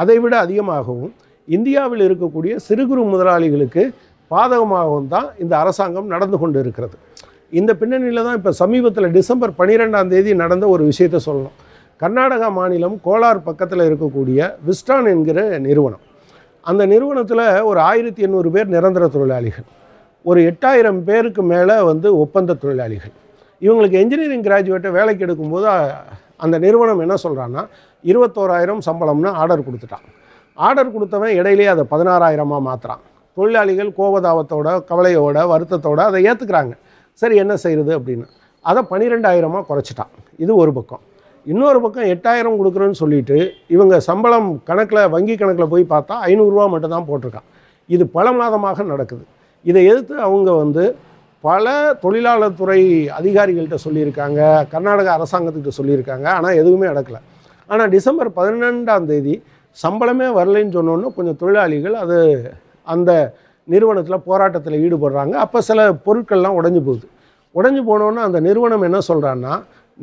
அதைவிட 0.00 0.34
அதிகமாகவும் 0.44 1.12
இந்தியாவில் 1.56 2.02
இருக்கக்கூடிய 2.08 2.54
சிறு 2.66 2.84
குறு 2.88 3.02
முதலாளிகளுக்கு 3.12 3.82
பாதகமாகவும் 4.30 5.08
தான் 5.14 5.28
இந்த 5.42 5.54
அரசாங்கம் 5.62 6.10
நடந்து 6.14 6.36
கொண்டு 6.42 6.58
இருக்கிறது 6.64 6.96
இந்த 7.58 7.70
பின்னணியில் 7.80 8.26
தான் 8.26 8.36
இப்போ 8.38 8.52
சமீபத்தில் 8.62 9.14
டிசம்பர் 9.16 9.52
பன்னிரெண்டாம் 9.60 10.10
தேதி 10.14 10.32
நடந்த 10.42 10.64
ஒரு 10.74 10.82
விஷயத்தை 10.90 11.20
சொல்லணும். 11.26 11.56
கர்நாடகா 12.02 12.48
மாநிலம் 12.58 12.96
கோலார் 13.06 13.40
பக்கத்தில் 13.46 13.84
இருக்கக்கூடிய 13.88 14.50
விஸ்டான் 14.66 15.08
என்கிற 15.14 15.38
நிறுவனம். 15.68 16.02
அந்த 16.66 16.82
நிறுவனத்தில் 16.92 17.44
ஒரு 17.70 17.80
ஆயிரத்தி 17.90 18.20
எண்ணூறு 18.26 18.48
பேர் 18.54 18.68
நிரந்தர 18.76 19.04
தொழிலாளிகள். 19.14 19.66
ஒரு 20.24 20.40
எட்டாயிரம் 20.50 21.00
பேருக்கு 21.08 21.42
மேலே 21.52 21.76
வந்து 21.90 22.08
ஒப்பந்த 22.24 22.56
தொழிலாளிகள். 22.62 23.14
இவங்களுக்கு 23.62 24.00
என்ஜினியரிங் 24.02 24.46
கிராஜுவேட்டை 24.48 24.90
வேலைக்கு 24.98 25.24
எடுக்கும்போது 25.26 25.68
அந்த 26.44 26.56
நிறுவனம் 26.64 27.02
என்ன 27.04 27.14
சொல்கிறான்னா 27.24 27.62
இருபத்தோராயிரம் 28.04 28.82
சம்பளம்னு 28.88 29.30
ஆர்டர் 29.42 29.66
கொடுத்துட்டான் 29.66 30.06
ஆர்டர் 30.66 30.94
கொடுத்தவன் 30.94 31.36
இடையிலேயே 31.40 31.70
அதை 31.74 31.84
பதினாறாயிரமாக 31.92 32.60
மாற்றுறான் 32.68 33.02
தொழிலாளிகள் 33.36 33.90
கோபதாபத்தோட 33.98 34.68
கவலையோட 34.90 35.38
வருத்தத்தோட 35.52 36.00
அதை 36.10 36.20
ஏற்றுக்கிறாங்க 36.30 36.72
சரி 37.20 37.36
என்ன 37.42 37.54
செய்கிறது 37.64 37.92
அப்படின்னு. 37.98 38.26
அதை 38.64 38.80
பன்னிரெண்டாயிரமாக 38.90 39.62
குறைச்சிட்டான். 39.68 40.12
இது 40.44 40.52
ஒரு 40.62 40.72
பக்கம். 40.78 41.02
இன்னொரு 41.46 41.78
பக்கம் 41.84 42.08
எட்டாயிரம் 42.14 42.58
கொடுக்குறேன்னு 42.60 42.98
சொல்லிட்டு 43.02 43.36
இவங்க 43.74 43.94
சம்பளம் 44.08 44.48
கணக்கில் 44.68 45.10
வங்கி 45.14 45.34
கணக்கில் 45.40 45.72
போய் 45.72 45.84
பார்த்தா 45.92 46.14
ஐநூறுரூவா 46.30 46.66
மட்டும்தான் 46.74 47.06
போட்டிருக்கான். 47.10 47.46
இது 47.88 48.04
பல 48.16 48.32
மாதமாக 48.40 48.84
நடக்குது. 48.92 49.24
இதை 49.64 49.82
எதிர்த்து 49.90 50.16
அவங்க 50.28 50.50
வந்து 50.62 50.84
பல 51.44 51.72
தொழிலாளர் 52.02 52.58
துறை 52.60 52.80
அதிகாரிகள்கிட்ட 53.18 53.78
சொல்லியிருக்காங்க 53.86 54.40
கர்நாடக 54.72 55.08
அரசாங்கத்துக்கிட்ட 55.16 55.74
சொல்லியிருக்காங்க 55.80 56.26
ஆனால் 56.38 56.58
எதுவுமே 56.62 56.86
நடக்கலை. 56.92 57.20
ஆனால் 57.70 57.90
டிசம்பர் 57.94 58.30
பதினெண்டாம் 58.38 59.08
தேதி 59.10 59.34
சம்பளமே 59.76 60.28
வரலைன்னு 60.38 60.76
சொன்னோன்னு 60.78 61.14
கொஞ்சம் 61.16 61.38
தொழிலாளிகள் 61.42 61.96
அது 62.04 62.18
அந்த 62.94 63.10
நிறுவனத்தில் 63.68 64.24
போராட்டத்தில் 64.28 64.76
ஈடுபடுறாங்க. 64.84 65.34
அப்போ 65.44 65.58
சில 65.68 65.80
பொருட்கள்லாம் 66.06 66.58
உடஞ்சி 66.60 66.80
போகுது. 66.88 67.06
உடஞ்சி 67.54 67.82
போனோன்னே 67.90 68.22
அந்த 68.28 68.38
நிறுவனம் 68.46 68.86
என்ன 68.88 68.98
சொல்கிறான்னா 69.10 69.54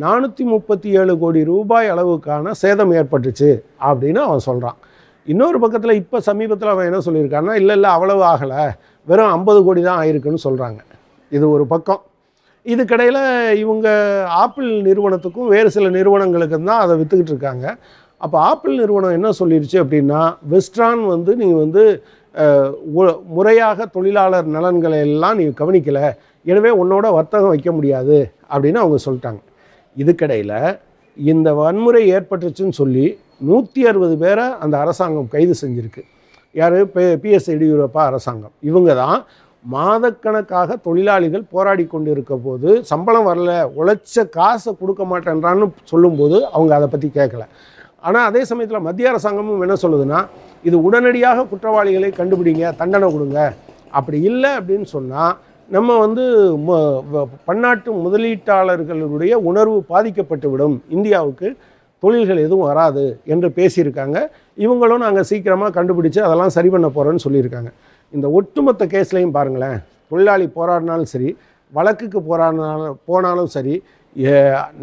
நானூற்றி 0.03 0.43
முப்பத்தி 0.53 0.89
ஏழு 1.00 1.13
கோடி 1.22 1.41
ரூபாய் 1.51 1.91
அளவுக்கான 1.93 2.53
சேதம் 2.62 2.93
ஏற்பட்டுச்சு 3.00 3.50
அப்படின்னு 3.89 4.19
அவன் 4.27 4.45
சொல்கிறான் 4.50 4.77
இன்னொரு 5.27 5.57
பக்கத்தில் 5.63 6.00
இப்போ 6.00 6.17
சமீபத்தில் 6.29 6.72
அவன் 6.74 6.88
என்ன 6.89 7.00
சொல்லியிருக்கான்னா 7.05 7.53
இல்லை 7.60 7.75
இல்லை 7.77 7.89
அவ்வளவு 7.98 8.24
ஆகலை. 8.31 8.63
வெறும் 9.07 9.31
ஐம்பது 9.36 9.60
கோடி 9.67 9.81
தான் 9.88 10.00
ஆயிருக்குன்னு 10.01 10.41
சொல்கிறாங்க 10.48 10.79
இது 11.31 11.45
ஒரு 11.55 11.65
பக்கம். 11.74 12.01
இதுக்கிடையில் 12.65 13.22
இவங்க 13.63 13.88
ஆப்பிள் 14.43 14.69
நிறுவனத்துக்கும் 14.88 15.51
வேறு 15.53 15.69
சில 15.75 15.89
நிறுவனங்களுக்கும் 15.98 16.69
தான் 16.69 16.84
அதை 16.84 16.93
விற்றுக்கிட்டு 17.00 17.34
இருக்காங்க. 17.34 17.65
அப்போ 18.25 18.38
ஆப்பிள் 18.51 18.79
நிறுவனம் 18.82 19.17
என்ன 19.17 19.29
சொல்லிருச்சு 19.39 19.77
அப்படின்னா 19.84 20.22
வெஸ்ட்ரான் 20.53 21.03
வந்து 21.15 21.32
நீங்கள் 21.41 21.63
வந்து 21.65 21.84
முறையாக 23.36 23.86
தொழிலாளர் 23.96 24.48
நலன்களை 24.55 24.98
எல்லாம் 25.08 25.38
நீ 25.39 25.44
கவனிக்கலை. 25.62 26.08
எனவே 26.46 26.72
உன்னோட 26.82 27.05
வர்த்தகம் 27.17 27.53
வைக்க 27.53 27.70
முடியாது 27.75 28.17
அப்படின்னு 28.53 28.82
அவங்க 28.84 28.98
சொல்லிட்டாங்க. 29.05 29.41
இதுக்கிடையில் 29.98 30.58
இந்த 31.17 31.50
வன்முறை 31.60 32.01
ஏற்பட்டுச்சுன்னு 32.15 32.75
சொல்லி 32.82 33.05
நூற்றி 33.48 33.82
அறுபது 33.89 34.15
பேரை 34.24 34.46
அந்த 34.63 34.75
அரசாங்கம் 34.84 35.32
கைது 35.36 35.55
செஞ்சுருக்கு. 35.62 36.03
யார்? 36.55 36.77
பி 36.96 37.03
பிஎஸ் 37.24 37.50
எடியூரப்பா 37.53 38.01
அரசாங்கம். 38.10 38.53
இவங்க 38.70 38.91
தான் 39.01 39.17
மாதக்கணக்காக 39.65 40.75
தொழிலாளிகள் 40.88 41.44
போராடி 41.53 41.86
கொண்டு 41.94 42.10
இருக்க 42.15 42.34
போது 42.48 42.70
சம்பளம் 42.91 43.27
வரல 43.29 43.53
உழைச்ச 43.79 44.25
காசை 44.38 44.72
கொடுக்க 44.82 45.03
மாட்டேன்றான்னு 45.12 45.67
சொல்லும்போது 45.91 46.38
அவங்க 46.55 46.74
அதை 46.77 46.89
பற்றி 46.94 47.10
கேட்கல 47.17 47.46
ஆனால் 48.05 48.25
அதே 48.25 48.43
சமயத்தில் 48.43 48.79
மத்திய 48.79 49.09
அரசாங்கமும் 49.09 49.62
என்ன 49.62 49.75
சொல்லுதுன்னா 49.81 50.19
இது 50.63 50.83
உடனடியாக 50.83 51.45
குற்றவாளிகளை 51.45 52.09
கண்டுபிடிங்க 52.09 52.75
தண்டனை 52.75 53.12
கொடுங்க. 53.12 53.39
அப்படி 53.91 54.21
இல்லை 54.21 54.50
அப்படின்னு 54.50 54.83
சொன்னால் 54.83 55.33
நம்ம 55.69 55.97
வந்து 56.00 56.24
வ- 56.57 57.27
பன்னாட்டு 57.45 57.89
முதலீட்டாளர்களுடைய 57.93 59.33
உணர்வு 59.33 59.83
பாதிக்கப்பட்டு 59.83 60.50
விடும். 60.50 60.83
இந்தியாவுக்கு 60.89 61.47
தொழில்கள் 62.03 62.38
எதுவும் 62.38 62.67
வராது 62.67 63.03
என்று 63.25 63.50
பேசியிருக்காங்க. 63.50 64.17
இவங்களும் 64.57 64.97
நாங்கள் 64.97 65.24
சீக்கிரமாக 65.24 65.75
கண்டுபிடிச்சு 65.77 66.19
அதெல்லாம் 66.19 66.50
சரி 66.50 66.69
பண்ண 66.69 66.88
போகிறோன்னு 66.88 67.25
சொல்லியிருக்காங்க. 67.27 67.71
இந்த 68.13 68.29
ஒட்டுமொத்த 68.29 68.85
கேஸ்லையும் 68.85 69.31
பாருங்களேன் 69.31 69.77
தொழிலாளி 70.07 70.50
போராடினாலும் 70.55 71.12
சரி 71.13 71.29
வழக்குக்கு 71.74 72.19
போராடினாலும் 72.21 72.95
போனாலும் 73.05 73.47
சரி 73.47 73.75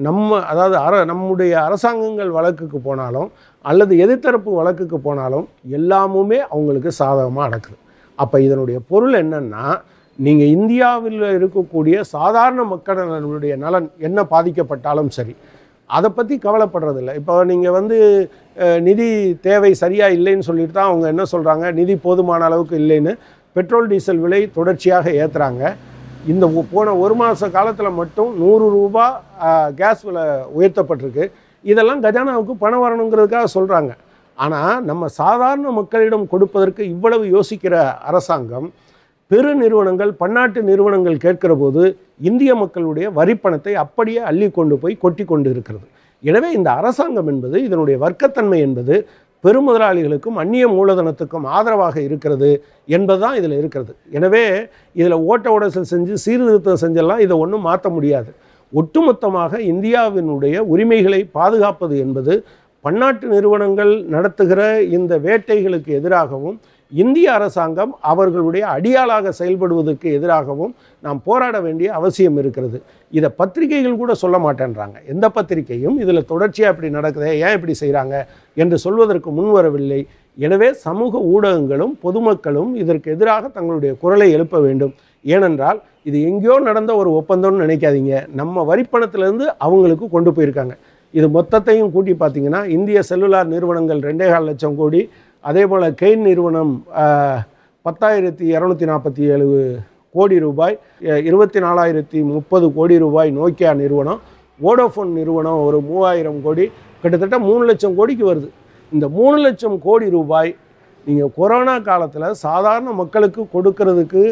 நம்ம 0.07 0.39
அதாவது 0.51 0.77
அர 0.87 0.95
நம்முடைய 1.11 1.53
அரசாங்கங்கள் 1.67 2.31
வழக்குக்கு 2.39 2.79
போனாலும் 2.89 3.29
அல்லது 3.65 3.93
எதிர்த்தரப்பு 4.05 4.51
வழக்குக்கு 4.59 4.99
போனாலும் 5.07 5.47
எல்லாமுமே 5.79 6.39
அவங்களுக்கு 6.51 6.91
சாதகமாக 7.01 7.47
நடக்குது. 7.49 7.79
அப்போ 8.19 8.37
இதனுடைய 8.47 8.79
பொருள் 8.91 9.15
என்னென்னா 9.23 9.65
நீங்கள் 10.19 10.53
இந்தியாவில் 10.57 11.23
இருக்கக்கூடிய 11.39 11.97
சாதாரண 12.15 12.62
மக்களுடைய 12.73 13.53
நலன் 13.65 13.89
என்ன 14.09 14.23
பாதிக்கப்பட்டாலும் 14.35 15.12
சரி 15.17 15.35
அதை 15.91 16.09
பற்றி 16.17 16.35
கவலைப்படுறதில்ல. 16.45 17.15
இப்போ 17.21 17.35
நீங்கள் 17.51 17.77
வந்து 17.79 17.97
நிதி 18.89 19.09
தேவை 19.47 19.73
சரியாக 19.83 20.17
இல்லைன்னு 20.19 20.49
சொல்லிட்டு 20.49 20.77
தான் 20.77 20.91
அவங்க 20.91 21.07
என்ன 21.15 21.25
சொல்கிறாங்க 21.33 21.73
நிதி 21.79 21.95
போதுமான 22.07 22.45
அளவுக்கு 22.49 22.77
இல்லைன்னு 22.83 23.15
பெட்ரோல் 23.57 23.91
டீசல் 23.93 24.23
விலை 24.25 24.43
தொடர்ச்சியாக 24.59 25.07
ஏற்றுறாங்க 25.23 25.62
இந்த 26.31 26.47
போன 26.73 26.93
ஒரு 27.02 27.14
மாத 27.21 27.47
காலத்தில் 27.55 27.97
மட்டும் 28.00 28.31
நூறு 28.41 28.67
ரூபா 28.75 29.05
கேஸ் 29.79 30.02
விலை 30.07 30.25
உயர்த்தப்பட்டிருக்கு. 30.59 31.25
இதெல்லாம் 31.64 32.02
கஜானாவுக்கு 32.05 32.55
பணம் 32.64 32.83
வரணுங்கிறதுக்காக 32.85 33.49
சொல்கிறாங்க 33.55 33.93
ஆனால் 34.38 34.76
நம்ம 34.91 35.09
சாதாரண 35.21 35.71
மக்களிடம் 35.79 36.26
கொடுப்பதற்கு 36.33 36.83
இவ்வளவு 36.95 37.25
யோசிக்கிற 37.37 37.75
அரசாங்கம் 38.11 38.69
பெரு 39.31 39.50
நிறுவனங்கள் 39.62 40.12
பன்னாட்டு 40.23 40.61
நிறுவனங்கள் 40.71 41.23
கேட்கிற 41.25 41.52
போது 41.62 41.83
இந்திய 42.31 42.55
மக்களுடைய 42.62 43.07
வரிப்பணத்தை 43.19 43.75
அப்படியே 43.85 44.21
அள்ளி 44.31 44.49
கொண்டு 44.59 44.76
போய் 44.83 45.02
கொட்டி 45.05 45.25
கொண்டு 45.25 45.49
இருக்கிறது. 45.55 45.87
எனவே 46.25 46.49
இந்த 46.57 46.71
அரசாங்கம் 46.81 47.29
என்பது 47.33 47.57
இதனுடைய 47.67 47.97
வர்க்கத்தன்மை 48.05 48.59
என்பது 48.67 48.95
பெருமுதலாளிகளுக்கும் 49.45 50.39
அந்நிய 50.43 50.65
மூலதனத்துக்கும் 50.77 51.47
ஆதரவாக 51.57 51.97
இருக்கிறது 52.09 52.51
என்பதுதான் 52.97 53.37
இதில் 53.41 53.57
இருக்கிறது. 53.61 53.93
எனவே 54.19 54.45
இதில் 55.01 55.17
ஓட்ட 55.31 55.47
உடசல் 55.57 55.91
செஞ்சு 55.93 56.17
சீர்திருத்தம் 56.25 56.83
செஞ்செல்லாம் 56.85 57.23
இதை 57.27 57.37
ஒன்றும் 57.45 57.67
மாற்ற 57.69 57.89
முடியாது. 57.97 58.31
ஒட்டுமொத்தமாக 58.73 59.59
இந்தியாவினுடைய 59.73 60.57
உரிமைகளை 60.75 61.21
பாதுகாப்பது 61.39 61.95
என்பது 62.05 62.35
பன்னாட்டு 62.85 63.27
நிறுவனங்கள் 63.35 63.93
நடத்துகிற 64.15 64.61
இந்த 64.97 65.13
வேட்டைகளுக்கு 65.27 65.91
எதிராகவும் 65.99 66.57
இந்திய 67.01 67.27
அரசாங்கம் 67.39 67.93
அவர்களுடைய 68.13 68.65
அடியாளாக 68.77 69.33
செயல்படுவதற்கு 69.39 70.09
எதிராகவும் 70.17 70.73
நாம் 71.05 71.21
போராட 71.29 71.57
வேண்டிய 71.67 71.89
அவசியம் 71.99 72.39
இருக்கிறது. 72.43 72.79
இதை 73.19 73.29
பத்திரிகைகள் 73.41 74.01
கூட 74.03 74.15
சொல்ல 74.23 74.39
மாட்டேன்றாங்க. 74.47 74.97
எந்த 75.13 75.27
பத்திரிகையும் 75.37 75.97
இதில் 76.05 76.29
தொடர்ச்சியாக 76.33 76.73
இப்படி 76.75 76.91
நடக்குதே 76.99 77.33
ஏன் 77.45 77.57
இப்படி 77.59 77.77
செய்கிறாங்க 77.83 78.17
என்று 78.57 78.79
சொல்வதற்கு 78.87 79.31
முன்வரவில்லை 79.39 80.01
எனவே 80.39 80.69
சமூக 80.85 81.19
ஊடகங்களும் 81.33 81.95
பொதுமக்களும் 82.05 82.71
இதற்கு 82.83 83.09
எதிராக 83.17 83.49
தங்களுடைய 83.57 83.95
குரலை 84.03 84.29
எழுப்ப 84.37 84.61
வேண்டும். 84.67 84.93
ஏனென்றால் 85.35 85.81
இது 86.09 86.19
எங்கேயோ 86.29 86.55
நடந்த 86.69 86.93
ஒரு 87.01 87.11
ஒப்பந்தம்னு 87.19 87.65
நினைக்காதீங்க. 87.65 88.15
நம்ம 88.41 88.65
வரிப்பணத்திலேருந்து 88.71 89.47
அவங்களுக்கு 89.67 90.07
கொண்டு 90.15 90.31
போயிருக்காங்க. 90.37 90.75
இது 91.15 91.27
மொத்தத்தையும் 91.37 91.91
கூட்டி 91.95 92.13
பார்த்தீங்கன்னா 92.21 92.61
இந்திய 92.77 92.99
செல்லுலார் 93.09 93.53
நிறுவனங்கள் 93.55 94.01
ரெண்டே 94.09 94.27
கால் 94.33 94.49
லட்சம் 94.51 94.79
கோடி 94.81 95.01
அதே 95.45 95.63
போல் 95.67 95.87
கெயின் 95.95 96.23
நிறுவனம் 96.23 96.73
பத்தாயிரத்தி 97.85 98.45
இரநூத்தி 98.55 98.87
நாற்பத்தி 98.91 99.23
ஏழு 99.33 99.47
கோடி 100.15 100.37
ரூபாய் 100.39 100.75
இருபத்தி 101.23 101.59
நாலாயிரத்தி 101.61 102.19
முப்பது 102.23 102.67
கோடி 102.73 102.97
ரூபாய் 102.99 103.31
நோக்கியா 103.31 103.71
நிறுவனம் 103.75 104.21
ஓடோஃபோன் 104.61 105.13
நிறுவனம் 105.13 105.61
ஒரு 105.67 105.79
மூவாயிரம் 105.81 106.41
கோடி 106.43 106.65
கிட்டத்தட்ட 107.03 107.39
மூணு 107.39 107.63
லட்சம் 107.65 107.95
கோடிக்கு 107.95 108.25
வருது. 108.31 108.49
இந்த 108.93 109.07
மூணு 109.09 109.37
லட்சம் 109.37 109.77
கோடி 109.81 110.07
ரூபாய் 110.11 110.51
நீங்கள் 111.07 111.33
கொரோனா 111.37 111.75
காலத்தில் 111.81 112.29
சாதாரண 112.35 112.91
மக்களுக்கு 112.93 113.43
கொடுக்கறதுக்கு 113.55 114.23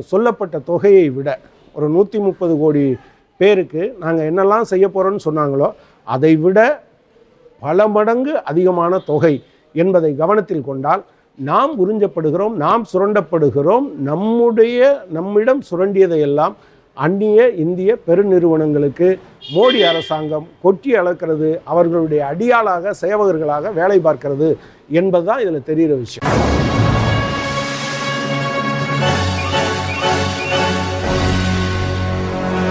சொல்லப்பட்ட 0.00 0.58
தொகையை 0.70 1.06
விட 1.10 1.28
ஒரு 1.74 1.88
நூற்றி 1.88 2.18
முப்பது 2.18 2.54
கோடி 2.58 2.82
பேருக்கு 3.40 3.82
நாங்கள் 3.98 4.28
என்னெல்லாம் 4.30 4.62
செய்ய 4.62 4.86
போகிறோன்னு 4.88 5.26
சொன்னாங்களோ 5.26 5.68
அதை 6.06 6.32
விட 6.36 6.58
பல 7.62 7.86
மடங்கு 7.88 8.32
அதிகமான 8.42 8.98
தொகை 9.04 9.34
என்பதை 9.82 10.10
கவனத்தில் 10.22 10.66
கொண்டால் 10.68 11.02
நாம் 11.38 11.72
உறிஞ்சப்படுகிறோம் 11.82 12.54
நாம் 12.64 12.84
சுரண்டப்படுகிறோம் 12.92 13.86
நம்முடைய 14.08 14.78
நம்மிடம் 15.16 15.62
சுரண்டியதையெல்லாம் 15.70 16.56
அந்நிய 16.96 17.40
இந்திய 17.64 17.90
பெருநிறுவனங்களுக்கு 18.06 19.08
மோடி 19.54 19.80
அரசாங்கம் 19.90 20.46
கொட்டி 20.64 20.92
அளக்கிறது 21.02 21.50
அவர்களுடைய 21.72 22.22
அடியாளாக 22.32 22.94
சேவகர்களாக 23.02 23.72
வேலை 23.80 24.00
பார்க்கிறது 24.08 24.50
என்பதுதான் 25.00 25.42
இதில் 25.44 25.68
தெரிகிற 25.70 25.94
விஷயம். 26.04 26.57